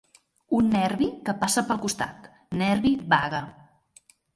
[0.59, 2.29] Un nervi que passa pel costat,
[2.67, 3.49] nervi vague.